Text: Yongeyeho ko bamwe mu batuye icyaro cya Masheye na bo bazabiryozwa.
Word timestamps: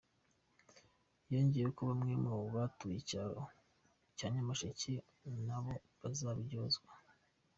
Yongeyeho 1.31 1.71
ko 1.77 1.81
bamwe 1.89 2.13
mu 2.23 2.33
batuye 2.55 2.95
icyaro 3.01 3.37
cya 4.17 4.27
Masheye 4.47 4.99
na 5.47 5.57
bo 5.63 5.73
bazabiryozwa. 6.01 6.91